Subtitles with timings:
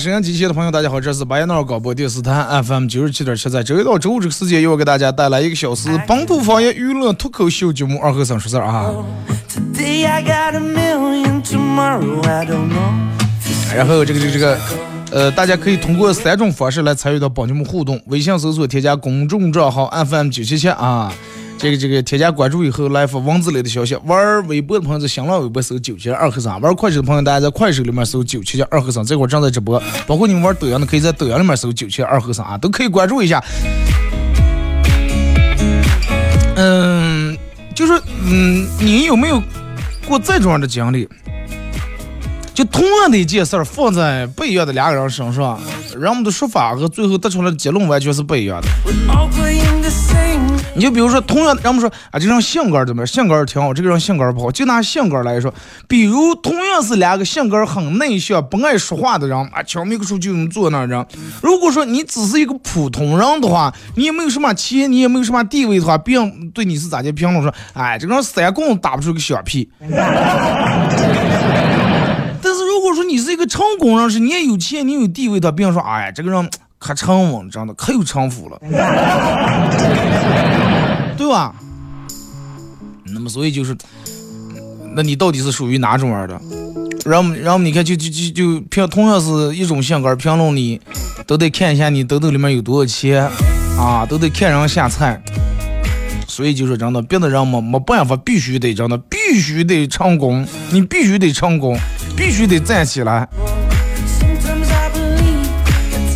[0.00, 8.94] 沈阳机器的朋友，大家好，这是白彦淖尔广播电视台 FM 九十七点七，在周一到周五这个时间，又给大家带来一个小时本土方言娱乐脱口秀节目《二和尚说事儿》啊。
[13.76, 14.58] 然后这个这个这个，
[15.10, 21.12] 呃，大家可以通过三种方式来参与到帮节目互动：微信搜索添加公众账号 FM 九七七啊。
[21.62, 33.44] 这个这个添加关注以后来发文字类的消息，玩微博的朋友在新浪微博搜九七二和尚，玩快手的朋友大家在快手里面搜九七二和尚，这会儿正在直播，包括你们玩抖音的可以在抖音里面搜九七二和尚啊，都可以关注一下。
[36.56, 37.36] 嗯，
[37.74, 37.92] 就是
[38.24, 39.42] 嗯，你有没有
[40.08, 41.06] 过这种样的经历？
[42.52, 45.58] 就同样的一件事儿放在不一样的两个人身上，
[45.96, 48.68] 人们的说法和最后得出来的结论完全是不一样的。
[50.74, 53.06] 你就比如说，同样，人们说啊，这人性格怎么样？
[53.06, 54.50] 性格挺好，这个人性格不好。
[54.50, 55.52] 就拿性格来说，
[55.88, 61.04] 比如同样是两个性格很内向、不爱说话的人啊，敲门个时候就能坐那人。
[61.42, 67.52] 如果说你只是一个普通人的话，你也没有什么钱，你也没有什么地位的话，别人对你是咋的评论说？
[67.72, 69.68] 哎，这个人三棍打不出个响屁。
[72.50, 76.50] 但是如果说你是一个成功人士，你也有钱，你有地位的，别人说，哎呀，这个人。
[76.80, 78.58] 可沉稳，真的可有城府了，
[81.16, 81.54] 对吧？
[83.04, 83.76] 那么所以就是，
[84.96, 86.40] 那你到底是属于哪种人的？
[87.04, 90.80] 然后然后你看，就就就就评同样是一种性格，评论你
[91.26, 93.30] 都得看一下你兜兜里面有多少钱
[93.78, 95.22] 啊，都得看人下菜。
[96.26, 101.76] 所以就是真的，别的人没没办法，必须得真的，必须得成功，你必须得成功，
[102.20, 103.26] 必须得站起来。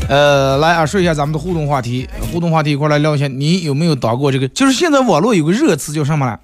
[0.06, 2.06] 呃，来啊，说一下咱们的互动话题。
[2.30, 4.46] 互动话题一块来聊一下，你有没有打过这个？
[4.48, 6.38] 就是现在网络有个热词叫什么来？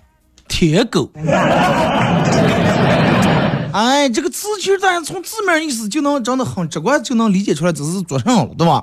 [0.48, 1.10] 铁狗。
[3.72, 8.82] 哎，这个词其实大家从字面意思就能真的很直观就能理解出来，这是做什么了，对吧？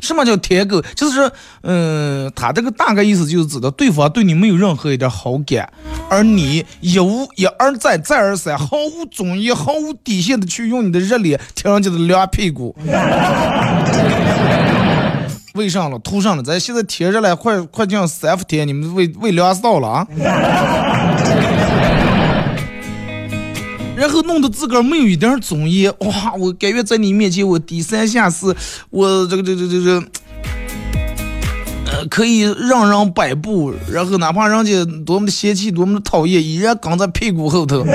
[0.00, 0.80] 什么叫舔狗？
[0.94, 1.30] 就是，
[1.62, 5.68] 嗯，他这个大概意思就是指的对方对你没有任何一点好感，
[6.08, 12.76] 而你一无一而再再而三毫无尊严、毫无底线的去用你的热脸贴人家的凉屁股。
[15.54, 20.06] 为上了，图上了，咱现在贴着了，快快进三伏天，你们为为凉死了啊！
[23.96, 26.34] 然后弄得自个儿没有一点尊严，哇！
[26.38, 28.54] 我感觉在你面前我低三下四，
[28.90, 29.98] 我这个这个这这这，
[31.86, 37.82] 呃，可以让人摆布，然后哪怕人家多么的嫌弃，多么的讨厌，依然跟在屁股后头。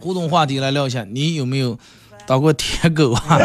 [0.00, 1.78] 互动话题来聊一下，你有没有
[2.26, 3.38] 当过铁狗啊？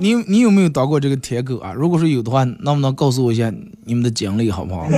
[0.00, 1.72] 你你有没有当过这个铁狗啊？
[1.76, 3.52] 如果说有的话，能不能告诉我一下
[3.84, 4.88] 你们的经历，好不好？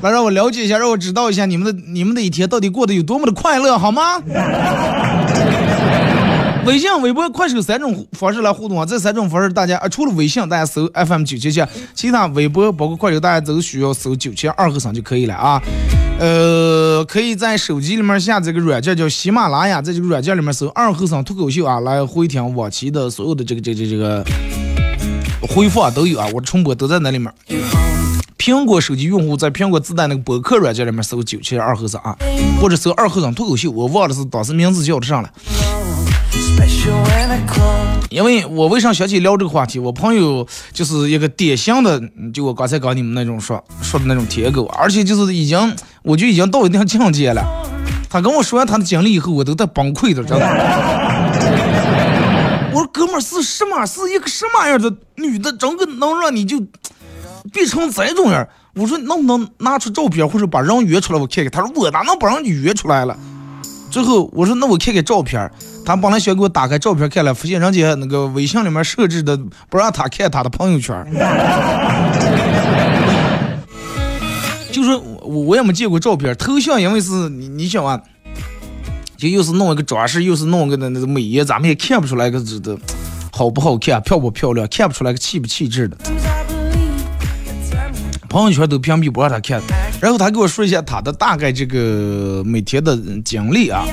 [0.00, 4.22] 来让我了解一下，让我知道一下你们的你们的一天到底过得有多么的快乐，好吗？
[6.64, 8.86] 微信、微博、快手三种方式来互动啊！
[8.86, 11.60] 这三种方式大家啊，除了微信，大家搜 FM 九七七，
[11.92, 15.60] 其他微博包括快手，大家都需要搜九七二和尚就可以了啊。
[16.22, 24.24] 呃，可以在手机里面下载个软件叫喜马拉雅，在这个软件里面搜二和尚脱口秀啊，来回听往期的所有的这个这个这个
[25.40, 27.28] 回放都有啊，我的重播都在那里面。
[28.38, 32.16] 苹果手机用户在苹果自带那个博客软件里面搜九七二和尚啊，
[32.60, 35.32] 或者搜二和尚脱口秀，我忘了是当时名字叫的啥了。
[38.10, 39.78] 因为我为啥想起聊这个话题？
[39.78, 42.00] 我朋友就是一个典型的，
[42.32, 47.42] 就我刚才跟你们那种说说的那种舔狗，而且就是已经，我就已经到一定境界了。
[48.10, 50.46] 他跟我说完他的经历以后，我都在崩溃的，知道吗？
[52.74, 53.84] 我说哥们儿是什么？
[53.86, 56.60] 是一个什么样的女的，整个能让你就
[57.52, 58.46] 变成这种样？
[58.74, 61.50] 我说能不能拿出照片，或者把人约出来我看看？
[61.50, 63.16] 他说我哪能把人约出来了？
[63.92, 65.48] 最后我说那我看看照片。
[65.84, 69.36] 他本来想给我打开照片看了，发现人家那个微信里面设置的
[69.68, 71.04] 不让他看他的朋友圈。
[74.70, 78.00] 就是我我也没见过照片，头像因为是你你想啊，
[79.16, 82.78] 就又是弄一个装饰，又是弄个那那个美颜，咱们也看不出来个这的
[83.32, 85.96] 好不好看，漂不漂亮，看不出来个气不气质的。
[88.28, 89.60] 朋友圈都屏蔽不让他看，
[90.02, 93.86] 然后他给我说一下他的大概这个每天的经历啊，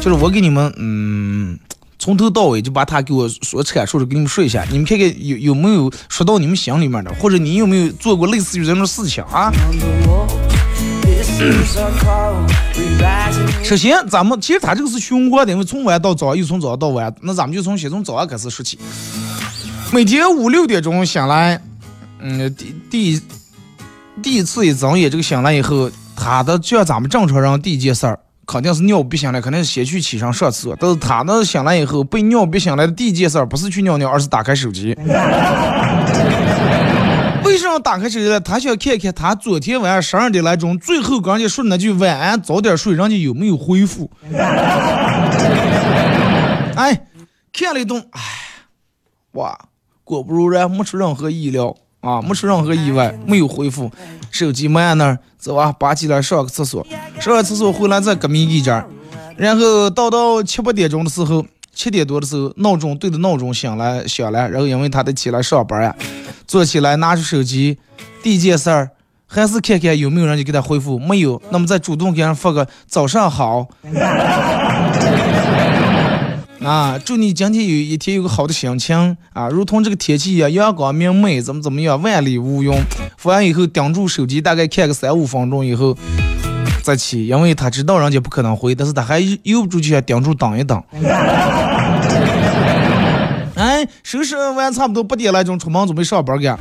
[0.00, 1.56] 就是我给你们嗯
[2.00, 9.52] 从头到尾就把他给我所阐述的给你们说一下，你们看看有有没有说到你们心里面的，或者你有没有做过类似于这种事情啊？
[13.62, 18.76] 首先，咱们其实他这个是循环的，因为从晚到早，又从早到晚，那咱们就从先从早上开始说起。
[19.92, 21.62] 每天五六点钟醒来，
[22.18, 23.22] 嗯，第第。
[24.20, 30.76] 第一次一睁眼，这个醒来以后，他的就像咱们正常人第一件事儿，肯定是尿憋醒来，肯定是先去起床上厕所。
[30.78, 34.96] 但是他那醒来以后，被尿憋醒来的第一件事儿，不是去尿尿，而是打开手机。
[37.44, 38.38] 为什么打开手机了？
[38.40, 44.10] 他想看看他昨天晚上十二点来钟，最后跟人家说那句晚安，早点睡，人家有没有回复？
[46.76, 47.06] 哎，
[47.52, 48.20] 看了一顿，哎，
[49.32, 49.58] 哇，
[50.04, 51.74] 果不如然，没出任何意料。
[52.02, 53.90] 啊，没出任何意外，没有回复，
[54.30, 56.84] 手机没按那儿，走啊，拔起来上个厕所，
[57.20, 58.84] 上完厕所回来再革命一阵，
[59.36, 65.94] 然后到到七八点钟的时候，七点多的时候，闹钟对着闹钟响了响了，然后因为他得起来上班呀，
[66.44, 67.78] 坐起来拿出手机，
[68.20, 68.90] 第一件事儿
[69.28, 73.68] 还是看看有没有人就给他回复，没有，那么再主动给人发个早上好。
[76.64, 82.72] 啊，祝你今天有一天有个好的心情啊，如同这个天气一样阳光明媚，怎么怎么样，万里无云。
[83.16, 85.96] 发完以后盯住手机，大概看个三五分钟以后
[86.84, 90.80] 再起，因为他知道人家不可能回，但是他还又不住去盯住等一等。
[93.56, 96.46] 哎，收拾完差不多八点来钟出门准备上班去。
[96.46, 96.58] 啊，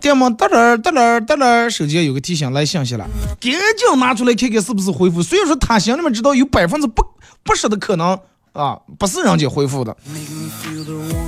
[0.00, 3.08] 电门哒啦哒啦哒啦，手机有个提醒来信息了，
[3.40, 5.22] 赶紧拿出来看看是不是回复。
[5.22, 7.02] 虽然说他心里面知道有百分之八
[7.42, 8.18] 八十的可能。
[8.52, 9.96] 啊，不是人家回复的，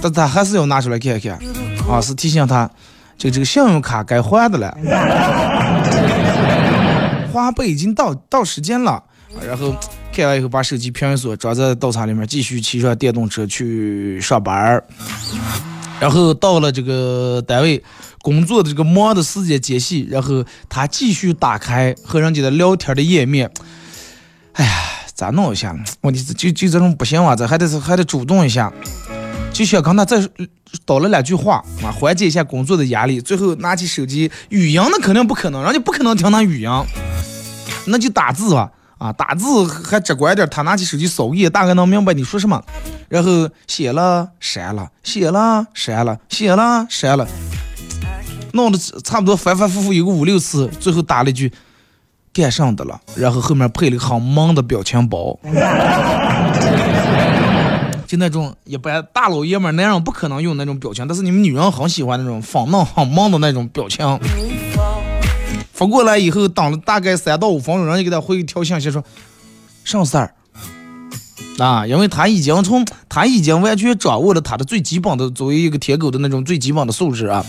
[0.03, 1.39] 但他还是要拿出来看看。
[1.89, 2.71] 啊，是提醒他，
[3.17, 4.77] 这这个信用卡该还的了，
[7.33, 9.03] 花呗已经到到时间了。
[9.47, 9.75] 然后
[10.13, 14.83] 看完以后，把手机平锁，装在道场里面，继续骑上电动车去上班
[15.99, 17.83] 然后到了这个单位
[18.21, 23.51] 工作的这个忙的时间间隙，然后他继续打开和人家的聊天的页面。
[24.53, 24.71] 哎呀。
[25.15, 25.75] 咋弄一下？
[26.01, 28.73] 问题是就就这种不行啊，这还得是还得主动一下，
[29.53, 30.21] 就想跟他再
[30.85, 33.21] 叨了两句话啊，缓解一下工作的压力。
[33.21, 36.69] 最后拿起手机，语音那肯定不可能，人家不可能听他语音，
[37.87, 40.49] 那就打字吧啊，打字还直观点。
[40.51, 42.61] 他拿起手机扫一眼，大概能明白你说什么。
[43.09, 47.29] 然后写了删了，写了删了，写了删了，
[48.53, 51.53] 弄得差不多反反复复有个五六次，最后打了一句。
[52.35, 55.39] 干上的了，然后后面配了个很萌的表情包，
[58.07, 64.19] 就那种一般大老爷们男人不可能用那种表情，但是你们女人很喜欢那种粉嫩很萌的那种表情。
[65.73, 69.03] 发过来以后，等了大概三到五分钟，人家给他回一条信息说
[69.85, 70.35] ：“上事儿。”
[71.59, 77.45] 啊，因为他已经从他已经完全掌握了他的最基本的作为一个舔狗的那种最基本的素质啊。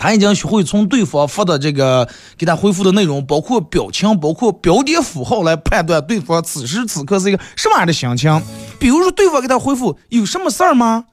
[0.00, 8.42] 他已经学会从对方发的这个给他回复的内容，包括表情，包括标点符号来判断对方此时此刻是一个什么样的心情。
[8.78, 11.04] 比如说，对方给他回复有什么事儿吗？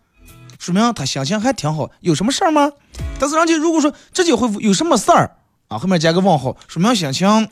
[0.57, 1.91] 说明他心情还挺好。
[1.99, 2.71] 有什么事儿吗？
[3.19, 5.35] 但是人家如果说直接回复有什么事儿
[5.67, 7.49] 啊，后面加个问号，说明心情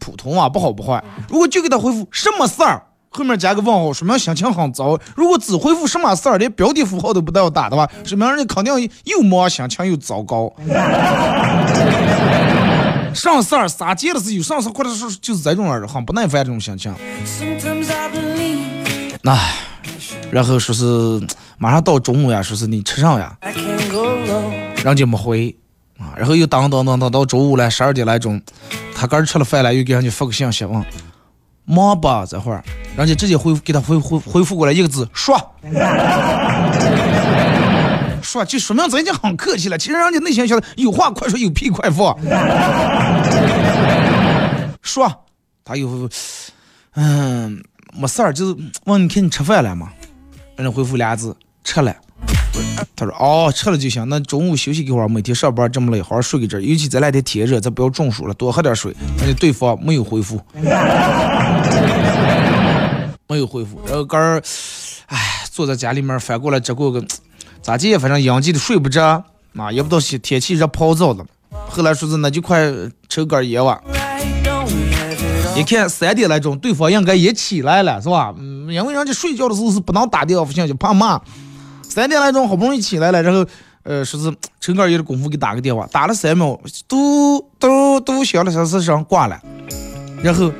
[0.00, 1.04] 普通啊，不好不坏。
[1.28, 2.85] 如果就给他回复什么事儿？
[3.10, 4.98] 后面加个问号，说明心情很糟。
[5.14, 10.52] 如果只回复什么事儿，连标点符号都不带要打的话，说明人家肯定又忙，心情又糟糕。
[13.14, 16.94] 上事儿撒贱的是有上事儿，或者是就是这种人很不耐烦这种心情。
[19.22, 19.38] 那，
[20.30, 23.34] 然后说是马上到中午呀，说是你吃上呀，
[24.84, 25.56] 人家没回
[25.98, 28.38] 啊，然后又等等等等到中午了，十二点来钟，
[28.94, 30.84] 他刚吃了饭了，又给人家发个信息问。
[31.66, 32.64] 忙吧，这会儿，
[32.96, 35.36] 人家直接回给他回回回复过来一个字，说，
[38.22, 39.76] 说就说明咱已经很客气了。
[39.76, 42.16] 其实人家内心想的，有话快说，有屁快放。
[44.80, 45.24] 说，
[45.64, 46.08] 他又
[46.94, 49.90] 嗯，没事儿，就是问你看你吃饭了吗？
[50.56, 51.94] 人家回复俩字，吃了。
[52.94, 54.08] 他说哦，吃了就行。
[54.08, 56.58] 那中午休息一会儿，每天上班这么累，好好睡个觉。
[56.58, 58.94] 尤其这两天天热，咱不要中暑了，多喝点水。
[59.18, 60.40] 人家对方没有回复，
[63.28, 63.80] 没有回复。
[63.86, 64.42] 然后刚儿，
[65.06, 65.18] 哎，
[65.50, 67.04] 坐在家里面翻过来，这过个
[67.60, 67.96] 咋地？
[67.98, 69.22] 反正阳气的睡不着，
[69.56, 71.26] 啊，也不知道天天气热泡澡了。
[71.68, 72.72] 后来说是那就快
[73.08, 73.80] 抽根烟吧。
[75.56, 78.34] 一看三点来钟，对方应该也起来了，是吧？
[78.38, 81.20] 嗯，因为人家睡觉的时候是不能打电话不行，就怕骂。
[81.88, 83.46] 三点来钟好不容易起来了，然后
[83.84, 89.40] 呃说是抽根烟的功夫给打个电话，打了三秒，嘟嘟嘟响了三四声挂了，
[90.22, 90.52] 然后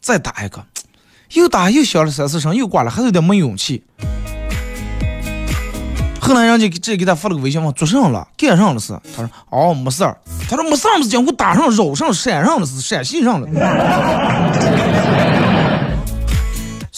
[0.00, 0.64] 再打一个，
[1.32, 3.84] 又打又响了三四声又挂了，还是有点没勇气。
[6.20, 8.92] 后来人家直接给他发了个微信，问做上了，干上了是？
[9.16, 10.16] 他说哦没事儿。
[10.48, 13.48] 他说没事儿，是讲我打上、绕上、闪上了是陕西上了。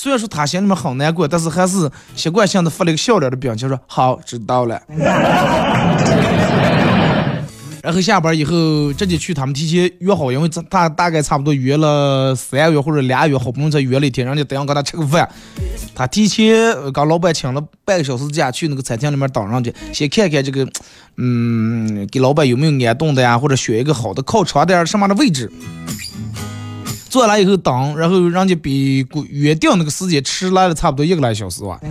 [0.02, 4.80] 虽然说他心里面很难过，但是还是习惯性的发了一个笑脸的表情，说好知道了。
[7.83, 15.28] 然后下班以后直接去他们提前约好，因为大大概差不多约了三个月或者俩月，好不容易才约了一天，人家等下跟他吃个饭。
[15.95, 20.66] 他提前跟老板请了半个小时假，去那个餐厅里面等上去，先看看这个，
[21.19, 25.52] 嗯，给老板有没有安顿的呀，或者选一个好的靠窗的什么的位置。
[27.11, 31.79] 坐下来以后等，然后人家比约定那个时间迟来了差不多一个来小时吧。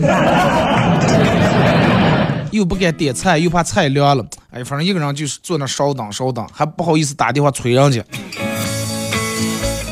[2.51, 8.03] 又不敢点菜，又怕菜凉了，哎，反正一个人就是坐那稍等稍等，还不好意思打电话催人家。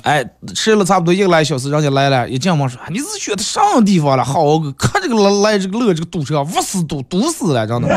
[0.02, 4.24] 哎，吃了差不多一个来小时，人家来了，一进门说：“你是选的啥地方了？
[4.24, 7.90] 好个，看这个来这个乐这个堵车，无死堵堵死了，真的。”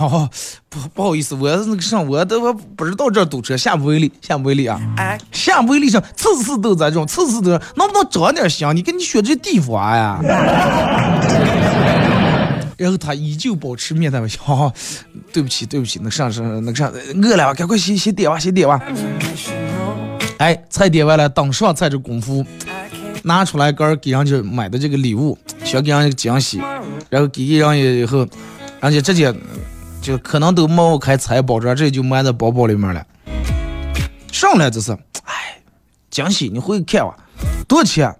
[0.04, 0.28] 哦，
[0.70, 4.80] 不不好意思，我那个上我都不知道这堵车，下不为例，下不为例啊，
[5.30, 8.66] 下不为例上，次次都在这种，次次都能不能长点心？
[8.74, 10.18] 你跟你选这地方呀？
[12.78, 14.72] 然后他依旧保持面带微笑，
[15.34, 16.90] 对不起，对不起，那上是那上
[17.22, 17.52] 饿了？
[17.52, 18.80] 赶快先先点吧，先点吧。
[20.38, 22.42] 哎，菜点完了，等上菜这功夫，
[23.24, 26.58] 拿出来儿给人家买的这个礼物，想给人家惊喜，
[27.10, 28.26] 然后给人家以后，
[28.80, 29.30] 人家直接
[30.00, 33.04] 就可能都没开拆包装，这就埋在包包里面了。
[34.32, 34.92] 上来就是，
[35.24, 35.60] 哎，
[36.10, 37.14] 惊喜，你回去看吧，
[37.68, 38.14] 多少钱？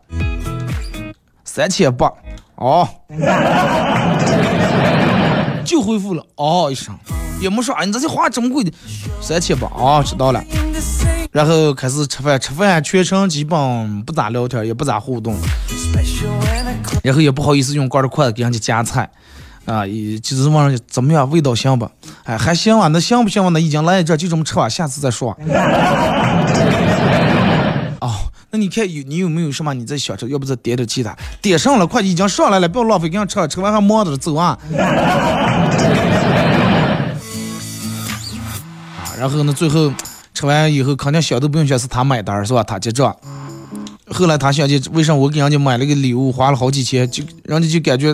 [1.44, 2.12] 三千八。
[2.56, 2.86] 哦，
[5.64, 6.94] 就回复了哦一声，
[7.40, 8.70] 也没说啊，你这些花这么贵的，
[9.22, 10.44] 三千八哦，知道了。
[11.32, 15.34] 然后开始吃饭，吃饭全程基本不咋聊天，也不咋互动，
[17.02, 19.08] 然后也不好意思用筷的筷子给人家夹菜，
[19.70, 21.88] 啊，也就是问人家怎么样，味道行不？
[22.24, 23.50] 哎，还行啊，那行不行吧？
[23.50, 25.30] 那已经来这，就这么吃吧，下次再说。
[28.00, 28.16] 哦
[28.50, 34.58] 那你看有你有没有什么你在想吃，要不再点点其他，点上了快已经上来了，不要浪费，给人家吃，吃完还忙着走啊。
[38.98, 39.92] 啊，然后呢，最后
[40.34, 42.64] 吃完以后，肯定想都不用想，是他买单是吧？
[42.64, 43.14] 他结账。
[44.12, 48.12] 后来他想起为什么我给人家买了个礼物，花了好几千，就人家就感觉，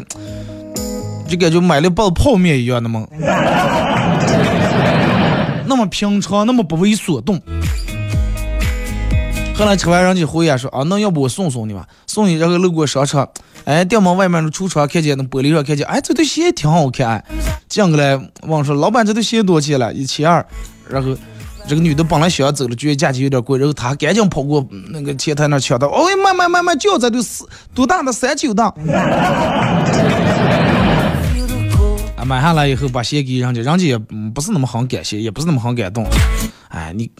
[1.28, 3.06] 就感觉买了包泡面一样的嘛，
[5.66, 7.40] 那么平常，那么不为所动。
[9.58, 12.34] 后来吃完，人家回言说啊，那要不我送送你吧，送你。
[12.34, 13.26] 然后路过商场，
[13.64, 17.24] 哎，店门外面的橱窗看见那玻璃上看见，哎，这对鞋挺好看。
[17.66, 19.92] 进过来问说，老板这对鞋多少钱了？
[19.94, 20.44] 一千二。
[20.90, 21.16] 然后
[21.66, 28.74] 这个女的本来想要走了，觉得价钱有点贵，然后她赶紧跑过那个前台那抢到，哦，买买买买，就这对四多大的三九档。
[32.26, 33.96] 买下来以后把鞋给人家，人家也
[34.34, 36.04] 不是那么很感谢，也不是那么很感动。
[36.68, 37.10] 哎，你。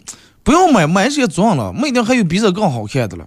[0.43, 3.25] 不要买买这些装了，没定还有比这更好看的了。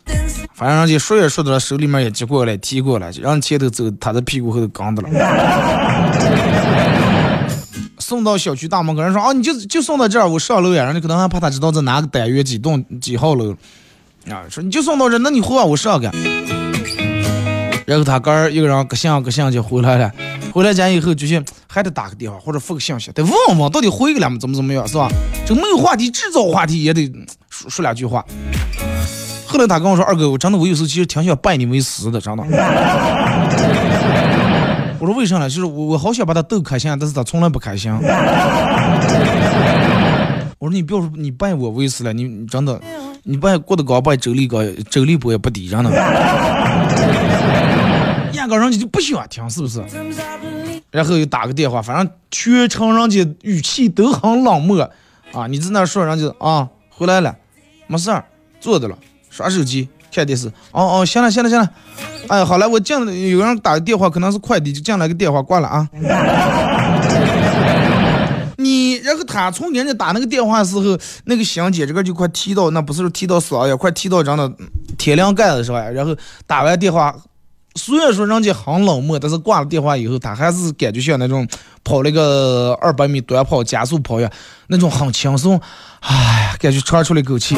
[0.55, 5.11] 反正人家说也说的了，手里面也接过来提过来，让前头走，他的屁股后头跟的了。
[8.01, 10.87] 送到小区大门口，人说啊，你就就送到这儿，我上楼呀。
[10.87, 13.55] 人家可能还怕他知道在哪个单元几栋几号楼
[14.31, 16.11] 啊，说你就送到这，那你换我上干。
[17.91, 20.09] 然后他哥儿一个人各项各项就回来了。
[20.53, 24.39] 回来家以后，就是还得打个电话或者发个信息，得问问到底回个了吗？
[24.41, 25.09] 怎么怎么样，是吧？
[25.45, 27.13] 这没有话题，制造话题也得
[27.49, 28.25] 说说两句话。
[29.45, 32.45] 后来他跟我说：“二哥，我真的我有时候其实挺想拜你为师的，真的。”
[35.01, 35.51] 我说：“为啥呢？
[35.51, 37.93] 就是我我好想把他逗开心，但是他从来不开心。”
[40.61, 42.81] 我说：“你不要说你拜我为师了，你真的，
[43.25, 45.91] 你拜郭德纲拜周立高，周立波也不低，真的。”
[48.41, 49.85] 那个人家就不喜欢听，是不是？
[50.91, 54.91] 然后又打个电话，反正全程人家语气都很冷漠
[55.33, 55.47] 啊。
[55.47, 57.37] 你在那说，人家啊回来了，
[57.87, 58.25] 没事儿，
[58.59, 58.97] 坐着了，
[59.29, 60.49] 耍手机、看电视。
[60.73, 61.69] 哦哦，行了行了行了，
[62.29, 65.87] 哎，好了，我进了，有人打个电话，可能是快递，就进来个电话，挂了啊。
[68.57, 74.51] 你，然后他从人家打那个电话时候，那个心姐这个就快提到，那不是提到死了，要快提到真的
[74.97, 75.81] 天灵盖子是吧？
[75.91, 76.17] 然后
[76.47, 77.15] 打完电话，
[77.75, 81.47] 虽然说人家很冷漠，但是挂了电话以后，他还是感觉像那种
[81.85, 84.31] 跑了个二百米短跑加速跑一样，
[84.67, 85.61] 那种很轻松，
[86.01, 87.57] 哎，感觉喘出了一口气，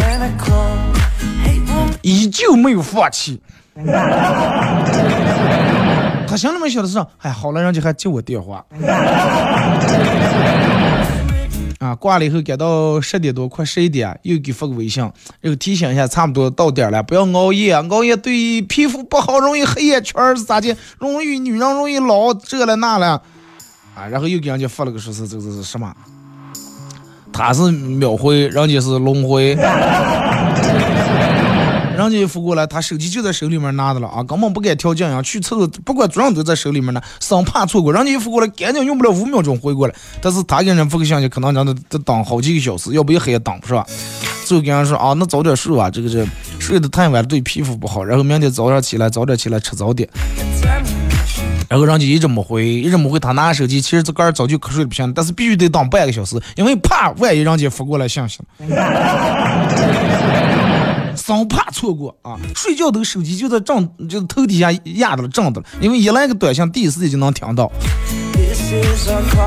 [2.02, 3.40] 依旧没有放弃。
[6.26, 8.64] 他心里面想的是，哎，好了，人家还接我电话。
[11.82, 15.04] 啊，挂了以后，赶到十点多，快十一点，又给发个微信，
[15.40, 20.76] 又提醒一下，差不多到点了，不要熬夜，熬夜对皮肤不好，容易黑眼圈是咋的？
[20.98, 23.20] 容易女人容易老这了那了，
[23.96, 25.92] 啊，然后又给人家发了个说是这个是什么？
[27.32, 29.56] 他是秒回，人家是轮回。
[31.96, 37.92] 人家一扶过来，他手机就在手里面拿着了啊，根本不敢调静音，去厕所不管主人都在手里面呢，生怕错过。
[37.92, 43.86] 人家一扶过来，赶紧用不了五秒钟回过来，但是他给人发个信息，可能人家得等好几个小时，要不一黑也等不是吧？
[44.44, 46.26] 最后跟人说啊，那早点睡吧，这个这
[46.58, 50.08] 睡得太晚对皮肤不好，然后明天早上起来早点起来吃早点。
[51.68, 58.46] 然后人家一直没回，一直没回，他拿手机，其实自个儿早就瞌睡不行，但是必须得等半个小时，因为怕万一人家发过来信息了。
[61.16, 62.38] 生怕错过啊！
[62.54, 65.66] 睡觉都手机就在正，就头底下压着了，正的了。
[65.80, 67.70] 因为一来个短信，第一时间就能听到。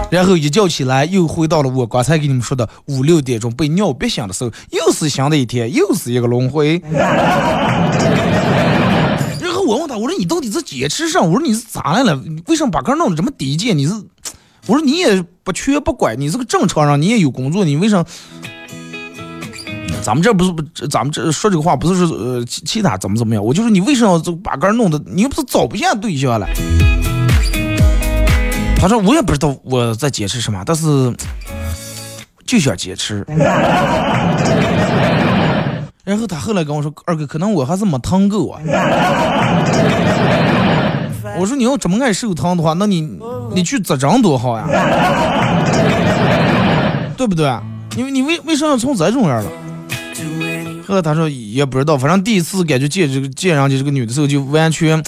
[0.10, 6.82] 然后一觉起来，又回到了我刚才给你们说的五六点钟被尿憋醒的时候，又是新的一天，又是一个轮回。
[9.42, 11.26] 然后我问他，我说你到底是坚持上？
[11.26, 12.22] 我说你是咋来了？
[12.48, 13.78] 为什么把歌弄得这么低贱？
[13.78, 13.94] 你是？
[14.68, 18.04] 我说你也不缺不拐，你是个正常人，你也有工作，你为啥？
[20.02, 26.48] 咱们这不是不，咱们这说这个话不是说呃其其他怎么怎么样，我就说你为什么把杆弄的，你又不是找不见对象了。
[28.78, 31.12] 他说我也不知道我在坚持什么，但是
[32.46, 33.26] 就想坚持。
[36.04, 38.62] 然后他后来跟我说，二哥可能我还是没疼够啊。
[41.40, 43.10] 我说你要这么爱受疼的话，那你
[43.56, 44.68] 你去扎针多好呀，
[47.18, 47.52] 对不对？
[47.98, 49.50] 因为你为为什么要从这种样了？
[50.88, 55.04] 后来他说也不知道，反正第一次感觉见这个见人家这个女的时候，就完全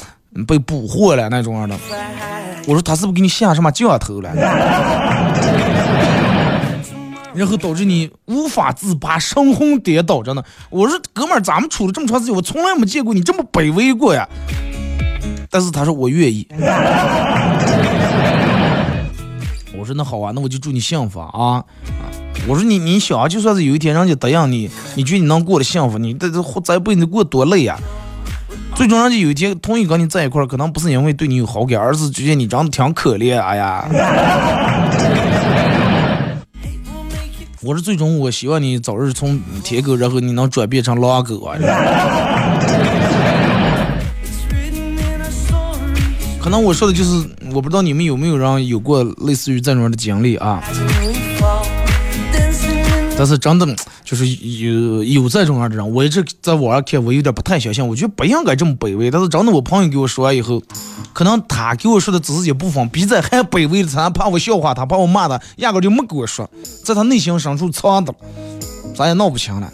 [0.47, 1.77] 被捕获了那种样的。
[2.67, 4.33] 我说他是不是给你下什么降头了？
[7.35, 10.43] 然后导致你无法自拔，神魂颠倒着呢。
[10.71, 14.27] 我说哥们儿，咱们处了这么长时间，我从来没见过你这么卑微过呀。
[15.51, 16.47] 但是他说我愿意。
[19.87, 21.63] 我说那好啊，那我就祝你幸福啊。
[22.45, 25.97] 我说你，你想，就算是有一天人家答应你，你觉得你能过得幸福？
[25.97, 27.79] 你这这这辈子过多累呀！
[28.75, 33.39] 最终人家有一天同意跟你在一块儿，可能不是因为对你有好感，而是觉得你长得挺可怜。
[33.39, 33.87] 哎呀！
[37.61, 41.55] 我说最终，我希望你早日从铁狗，然后你能转变成狼狗啊！
[46.47, 50.63] 可能我说的就是，我不知道你们有没有人有过类似于这种的经历啊？
[53.17, 53.67] 但是真的
[54.05, 59.11] 就是有有这种样的人，我一直在网上看，我有点不太相信，我觉得不应该这么卑微。
[59.11, 60.63] 但是真的，我朋友给我说完以后，
[61.11, 66.49] 可能他给我说的只是一部分，比这还卑微的，他怕我笑话他，怕我骂他，压根就没给我说，
[66.85, 68.15] 在他内心深处藏的，
[68.95, 69.69] 咱也闹不清了。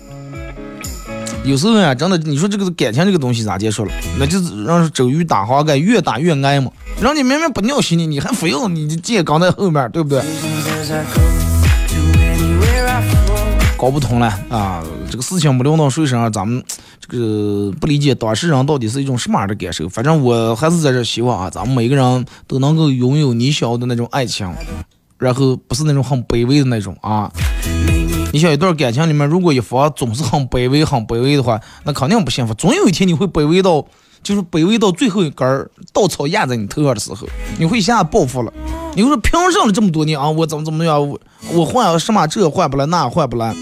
[1.46, 3.92] 有时候呀，真的，你说这个感情这个东西咋结束了？
[4.18, 6.72] 那就是让周瑜打黄盖，越打越挨嘛。
[7.02, 10.24] 人家明明不尿心你，你还非要你借刚在后面，对不对？
[13.78, 14.82] 搞不通了啊！
[15.12, 16.64] 这个事情没聊到水上，咱们
[17.02, 19.90] 这个不理解当事人到底是一种什么样的感受。
[19.90, 24.50] 反正我还是在这希望啊，咱们每个人都能够拥有你想要的那种爱情，
[25.18, 27.30] 然后不是那种很卑微的那种啊。
[28.34, 32.54] 你想一段感情里面，如果一方总是很卑微、很卑微的话，那肯定不幸福。
[32.56, 33.86] 总有一天你会卑微到，
[34.24, 37.28] 就是卑微到最后一根稻草压在你头上的时候，
[37.60, 38.52] 你会一下报复了。
[38.96, 40.28] 你说凭什么这么多年啊？
[40.28, 41.08] 我怎么怎么样？
[41.08, 41.20] 我
[41.52, 43.56] 我换什么这换不来，那换不来。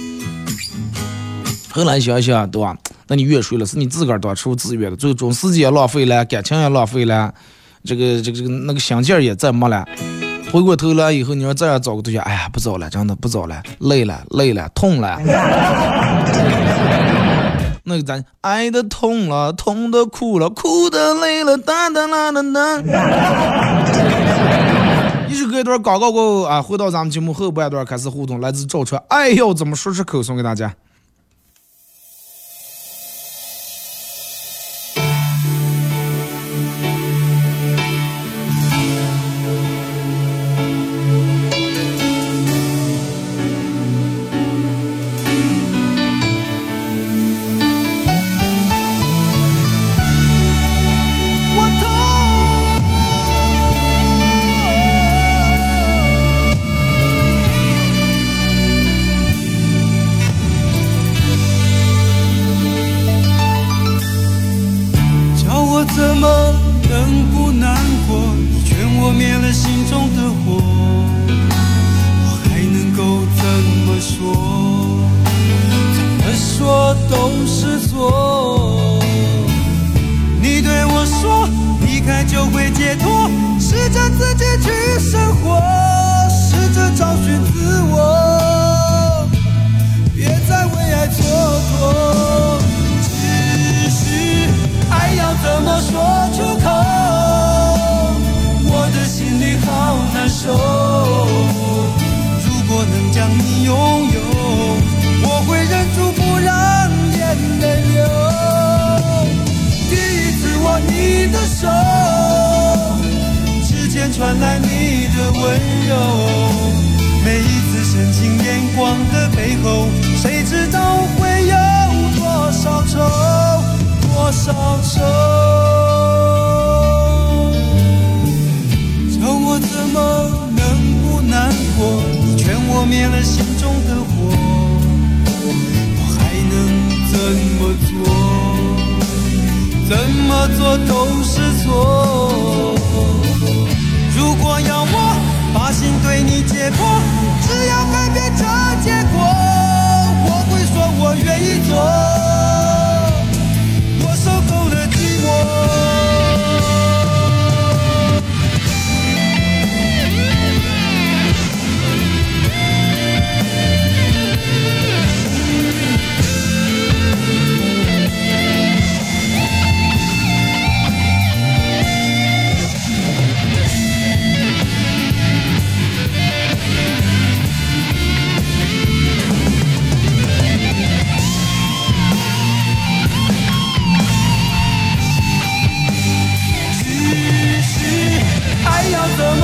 [1.69, 2.77] 后来想想，对吧？
[3.07, 7.34] 那你越睡了，是你自个儿当初自愿的，最终时间浪费了，感情也浪费了，
[7.84, 9.86] 这个这个这个那个心劲儿也再没了。
[10.52, 15.18] 回过头来以后，你说再要找个对象，哎呀，不找了，真的不找了，累了，累了，痛了。
[17.86, 22.82] 那个咱爱的痛了，痛的哭了，哭的累了，哒哒啦哒哒。
[25.30, 30.74] 一首歌一段广告过后啊，回到咱们节目后半段开始互动，来自赵传，爱要怎么说出口，送给大家。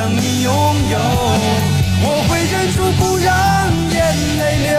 [0.00, 0.50] 让你拥
[0.88, 0.98] 有，
[2.02, 3.28] 我会忍住不让
[3.92, 4.00] 眼
[4.38, 4.72] 泪流。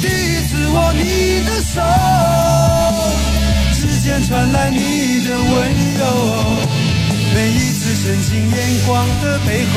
[0.00, 1.02] 第一次握你
[1.44, 1.82] 的手。
[3.74, 4.78] 指尖传来你
[5.26, 5.50] 的温
[5.98, 6.00] 柔，
[7.34, 9.74] 每一次深情眼光的背后，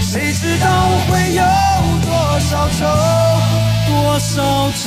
[0.00, 0.70] 谁知道
[1.08, 1.42] 会有
[2.06, 2.86] 多少愁，
[3.88, 4.86] 多少愁？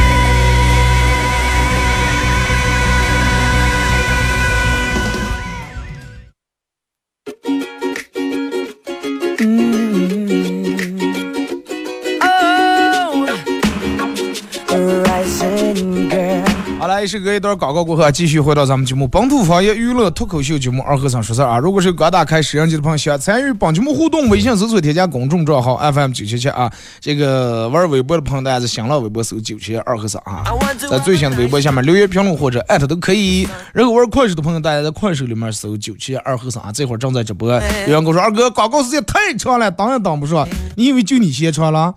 [17.01, 21.57] 来，是隔一段广告过后，继续回到咱们节目本土方言娱乐脱口秀节目二和尚说事儿啊。
[21.57, 26.71] 如果是刚打开摄像机的朋友，想参与本节目互动，微信搜索添加公众账号 FM 九七七啊。
[26.99, 30.43] 这个玩微博的朋友，大家在新浪微博搜九七二和尚啊，
[30.77, 33.47] 在最新的微博下面留言评论或者艾特都可以。
[33.73, 37.51] 然后玩快手的朋友，大家在快手里面搜九七二和尚啊，这会儿正在直播。
[37.51, 40.47] 有人跟我说二哥，广告时间太长了，挡也挡不上。
[40.75, 41.95] 你以为就你先唱了？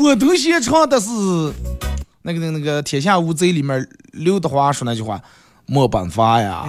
[0.00, 1.08] 我都先唱的是。
[2.22, 5.20] 那个、那个、那个《天下无贼》里面刘德华说那句话
[5.66, 6.64] ：“没办法呀。”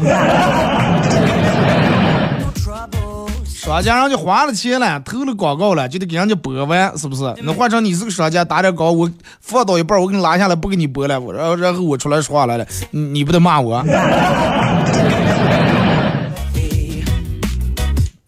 [3.46, 7.32] 商家人家花了钱了，投了广告了，就得给人家播完，是不是？
[7.44, 13.84] 那换成你是个商家，打点高，我放到一半，我给你拉下来，不给你播了，然后然后我出来说话来了，你不得骂我？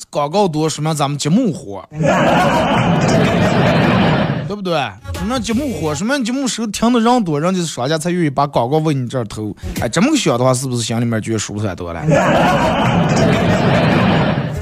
[0.09, 1.83] 广告多说明咱们节目火。
[4.45, 4.77] 对不对？
[5.23, 9.55] 什么节目火，什么节目时候听的人多，人家商家才愿意把广告往你这儿投。
[9.79, 12.03] 哎，这么个想的话，是不是心里面觉得舒坦多了？
[12.05, 12.13] 对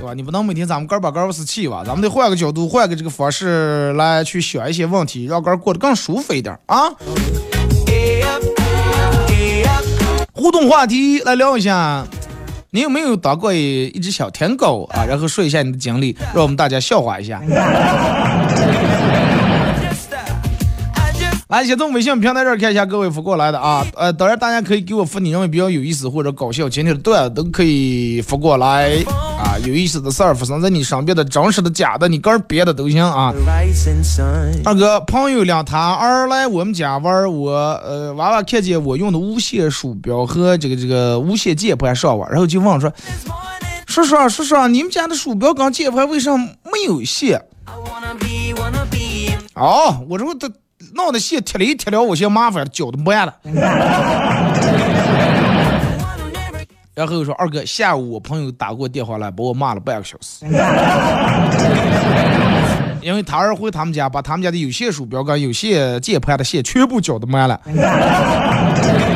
[0.03, 0.13] 吧？
[0.15, 1.81] 你不能每天咱们哥把哥不是气吧？
[1.83, 6.91] 咱们得换个角度，换个这个方式来去想一些问题，让哥过得更舒服一点啊！
[10.31, 12.05] 互动话题来聊一下，
[12.69, 15.03] 你有没有当过一一只小舔狗啊？
[15.05, 17.41] 然后说一下你的经历，让我们大家笑话一下。
[21.51, 28.91] 来，先从微信平台这儿看一下各位发过来的啊，呃，当然大家可以给我发你认为比较有意思或者搞笑今天的段子都可以发过来
[29.37, 33.33] 啊，有意思的事儿发生在你身边的真实的假的，你个人编的都行啊。
[34.63, 42.89] 二哥，朋友两他儿来我们家玩，我呃娃娃看见我用的无线鼠标和这个这个无线键盘上网，然后就问说，
[43.87, 47.43] 叔叔叔叔，你们家的鼠标跟键盘为什么没有线？
[49.55, 50.49] 哦，我说他。
[50.93, 53.33] 弄的线贴了一贴了，我嫌麻烦，脚都慢了。
[56.93, 60.45] 然后说二哥，下午我朋友打过电话来，把我骂了半个小时，
[63.01, 67.59] 因为他儿回他们家，把他们家的有线鼠标跟有线键盘的线全部绞的满了。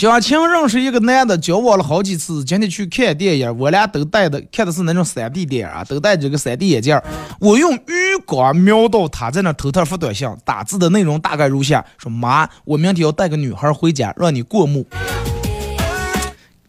[0.00, 2.42] 小青认识一个男的，交往了好几次。
[2.42, 6.98] 今天去看电影，我俩都戴的，看的是那种 3D 电影啊，都戴着个 3D 眼镜。
[7.38, 14.86] 我用余光瞄到他在那偷偷发短信，打字的内容大概如下：说妈，我明天要带个女孩回家，让你过目。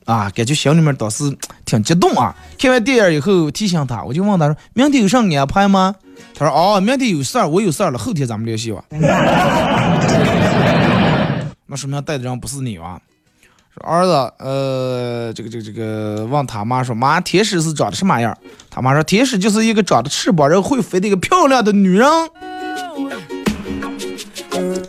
[0.04, 2.36] 啊，感觉心里面倒是挺激动啊。
[2.60, 5.96] 看完电影以后，提醒他，我就问他说：明天有啥安排吗？
[6.38, 8.84] 他说：哦，明天有事儿，我有事儿了，后天咱们联系吧。
[11.66, 13.00] 那说明带的人不是你吧？
[13.74, 18.38] 说儿子，呃，这个这个这个，问他妈说，妈，天使是长得什么样？
[18.70, 22.08] 他妈说，天使就是一个长着翅膀然后会飞的一个漂亮的女人。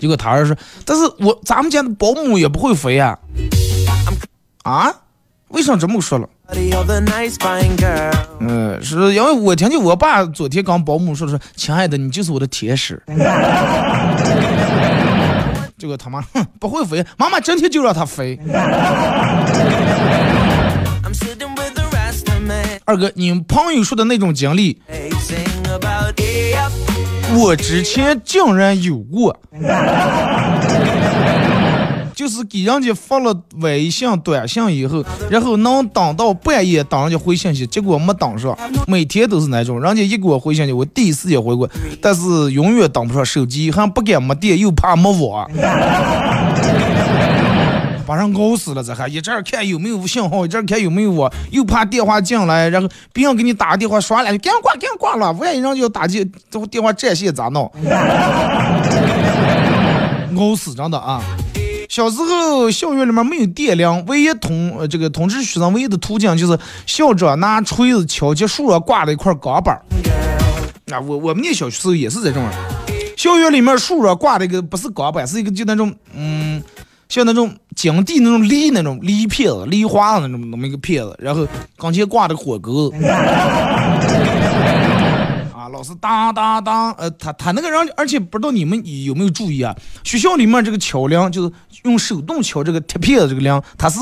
[0.01, 3.17] 结果他儿子说，但是我咱们家的保姆也不会飞呀。
[4.65, 4.93] 啊？
[5.49, 6.27] 为啥这么说了？
[8.41, 13.01] 嗯，是因为我听见我爸昨天跟保姆说的是，亲爱的，你就是我的天使。
[15.83, 18.39] 结果他妈哼 不会飞，妈妈整天就让他飞。
[22.85, 24.81] 二哥，你朋友说的那种经历，
[27.37, 29.37] 我之前竟然有过。
[32.23, 38.57] 就是给人家发了微信、短信以后，然后能等到半夜等人家回信息，结果没等上。
[38.87, 41.69] 每天都是那种，人家一给我回信息，我第一时间回过，
[42.01, 45.51] 但是永远等不上，手机还不敢没电，又怕没网，
[48.07, 48.85] 把人熬死了。
[48.85, 55.33] 这还一阵看有没有信号，一阵看有没有网，又怕电话进来，然后别人给你打个电话刷了，赶紧挂，赶紧挂了。
[55.33, 57.69] 万一人家要打进，这电话占线咋弄？
[60.39, 61.21] 熬死真的啊！
[61.93, 69.79] 小时候，校园里面没有电量，唯一通呃这个通知学生唯一的途径就是校长拿锤子敲击树上挂了一块钢板。
[70.91, 72.43] 啊，我我们那小时候也是这种。
[73.15, 76.63] 校园里面树上挂的一个不是钢板，是一个就那种嗯，
[77.11, 82.91] 像那种井地那种梨那种梨片子、梨花那种那么一个片子，然后跟前挂的火钩。
[85.63, 89.73] 啊，老师当当当，呃，他他那个人，而且不知道你们有没有注意啊？
[90.03, 91.53] 学校里面这个敲铃，就是
[91.85, 94.01] 用手动敲这个铁片的这个铃，它是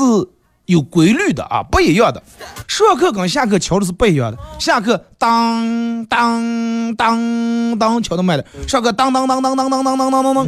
[0.65, 2.23] 有规律的啊，不一样的。
[2.67, 4.39] 上课跟下课敲的是不一样的。
[4.57, 10.47] 下课当当当当敲的慢的，上课当当当当当当当当当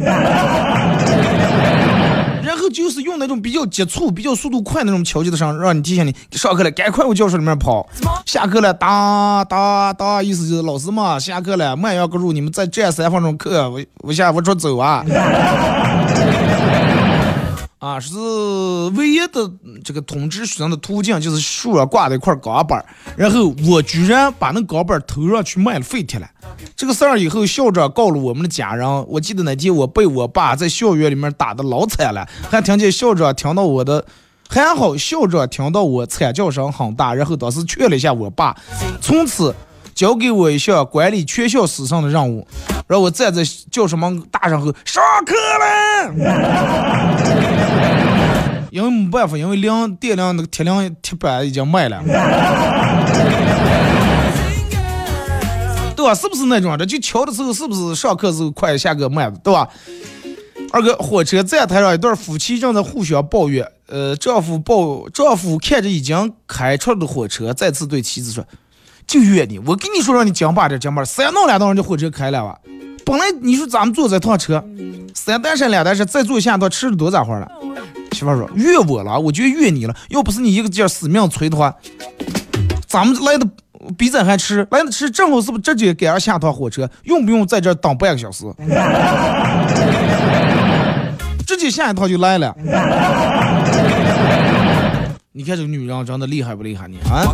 [2.54, 7.84] 然后就是用那种比较急促、比较速度快那种敲击的声，让你提醒你上课了，赶快往教室里面跑。
[8.24, 15.04] 下课了，哒哒哒，意思就是老师嘛，下课了，慢摇个入，你们再站三分钟课，我我下我出走啊。
[17.84, 18.14] 啊，是
[18.96, 19.50] 唯一的
[19.84, 22.82] 这个通知学生的途径，就是树上挂的一块钢板
[23.14, 26.26] 然后我居然把那钢板投上去卖了废铁了。
[26.74, 34.02] 这个事儿以后校长告了我们的家人，我记得那天我被我爸在校园里面打的老惨了，还听见校长听到我的，
[34.48, 38.56] 还好校长听到我惨叫声很大，然后当时劝了一下我爸，
[39.02, 39.54] 从此
[39.94, 42.48] 交给我一项管理全校师生的任务，
[42.86, 46.14] 让我站在教室门大声吼上课了。
[48.70, 52.02] 因为没办法，因为量电量那个铁量铁板已经卖了，
[55.94, 56.14] 对吧？
[56.14, 56.84] 是不是那种的？
[56.84, 59.68] 就敲的时候是不是上课时候快，下课慢，对吧？
[60.72, 68.44] 二哥，火车站台上一对夫妻正在互相抱怨，呃，丈夫抱丈夫看着已经开出来的火车，再次对妻子说
[69.06, 72.58] ：“就怨你，我跟你说让你讲把点讲把，三弄两档人家火车开了吧？
[73.04, 74.64] 本来你说咱们坐这趟车，
[75.14, 77.46] 三单山两单山，再坐下趟吃了多咋会了？”
[78.12, 79.94] 媳妇说怨我了，我就怨你了。
[80.08, 81.74] 要不是你一个劲死命催的话，
[82.86, 83.44] 咱们来的
[83.98, 86.88] 比咱还迟，来的迟正好是不是直接赶上下趟火车？
[87.02, 88.44] 用不用在这等半个小时？
[91.46, 92.54] 直接下一趟就来了。
[95.32, 96.86] 你看这个女人真的厉害不厉害？
[96.86, 97.26] 你啊！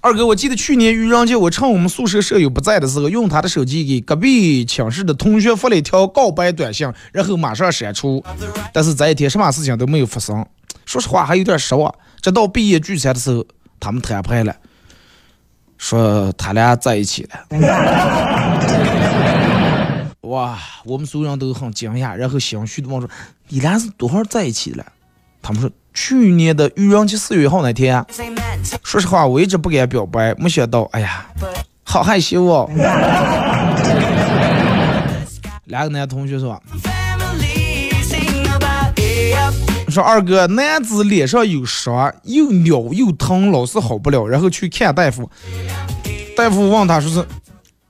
[0.00, 8.22] 二哥，我记得去年愚人节，我趁我们宿舍舍友不在的时候，用他的手机给隔壁寝室的同学发了一条告白短信，然后马上删除。
[8.72, 10.44] 但是这一天什么事情都没有发生，
[10.84, 11.94] 说实话还有点失望。
[12.20, 13.44] 直到毕业聚餐的时候，
[13.80, 14.54] 他们摊牌了，
[15.78, 17.30] 说他俩在一起了。
[20.22, 23.08] 哇，我们所有人都很惊讶，然后心虚的问说
[23.48, 24.84] ：“你俩是多少在一起了？”
[25.40, 25.70] 他们说。
[25.96, 28.04] 去年的愚人节四月一号那天，
[28.82, 31.26] 说实话，我一直不敢表白，没想到，哎呀，
[31.82, 32.70] 好害羞哦。
[35.66, 36.62] 两个男同学说
[39.88, 45.30] ：“说二哥，男子脸上有伤，又扭又疼，老是好不了，然后去看大夫。
[46.36, 47.26] 大夫问他说是，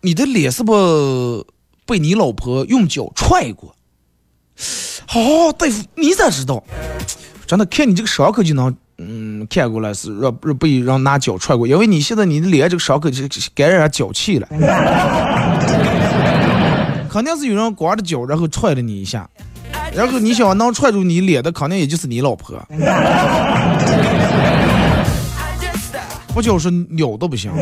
[0.03, 1.45] 你的脸是不
[1.87, 3.75] 被你老婆用脚踹过？
[5.15, 6.63] 哦，大夫，你咋知道？”
[7.47, 13.23] 真的看你这个伤口就能，嗯，看过来是让被让拿脚踹过，因为你现在你的脸这个伤口就
[13.55, 14.47] 感染脚气了，
[17.11, 19.29] 肯定是有人光着脚然后踹了你一下，
[19.95, 22.57] 然后你想能踹住你脸的，肯定也就是你老婆，
[26.33, 27.53] 不就是鸟都不行，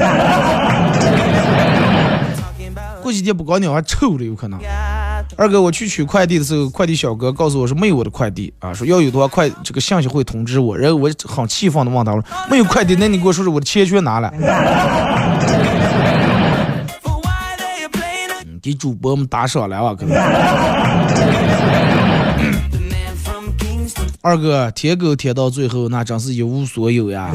[3.03, 4.61] 过几天不搞鸟还臭了有可能。
[5.37, 10.77] 二哥，我去取快递的时候，快递小哥告诉我说没有我的快递啊，说要有的话快这个信息会通知我。
[10.77, 14.33] 然后我很气愤的问他说没有快递，那你给我说说我的钱去哪了？
[18.63, 20.07] 给主播们打赏了啊，哥。
[24.21, 27.29] 二哥，舔狗舔到最后，那真是一无所有呀。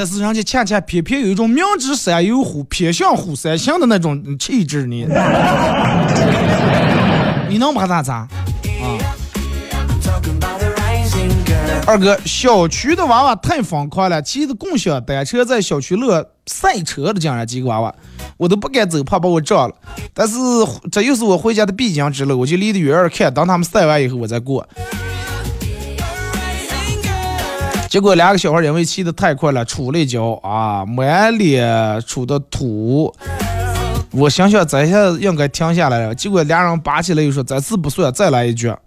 [0.00, 5.04] 但是人家恰恰偏偏有一种明知山有虎，偏向虎山行的那种气质呢。
[7.50, 8.26] 你能把他咋？
[11.86, 17.94] 二哥，小区的娃娃太疯狂了，骑着共享单车在小区乐赛车的竟然几个娃娃，
[18.38, 19.74] 我都不敢走，怕把我撞了。
[20.14, 20.38] 但是
[20.90, 24.66] 这又是我回家的必经之路，我就离得远远看，等他们赛完以后我再过。
[27.90, 33.12] 结果两个小孩因为骑的太快了，出了一跤啊，满脸出的土。
[34.12, 38.72] 我想想这下应该停下来了，结果俩人拔起来又说：“这次不算，再来一局。”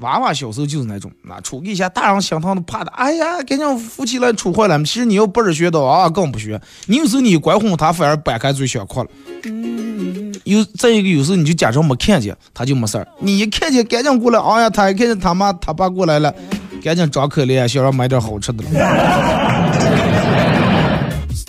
[0.00, 4.78] 娃娃小时候就是那种，那出一下，大人心疼的怕的，哎呀，赶紧扶起来出坏了。
[4.84, 6.60] 其实你要不是学的，娃娃，更不学。
[6.86, 9.08] 你有时候你管哄他，反而掰开嘴想哭了。
[10.44, 13.06] 有再一个，有时候你就假装没看见，他就没事儿。
[13.18, 14.38] 你一看见，赶紧过来。
[14.38, 16.32] 哎呀，他一看见他妈他爸过来了，
[16.82, 18.64] 赶紧装可怜，想让买点好吃的。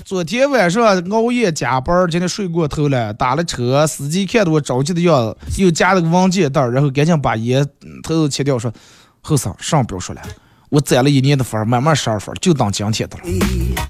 [0.06, 7.66] 昨天晚上熬夜加班，今天睡过头了，打了车，司机看到我着急的样子，又加了个文件袋，然后赶紧把烟
[8.02, 8.72] 头切掉，说
[9.22, 10.22] ：“后生，上不要说了，
[10.70, 13.24] 我攒了一年的分，慢慢十二分，就当今天的了。”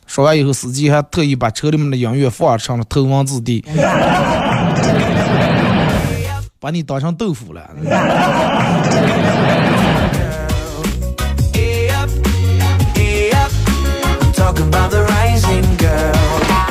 [0.07, 3.64] 说完以后，司机还特意把车里面的音乐放成了头文字 D，
[6.60, 7.70] 把你当成豆腐了。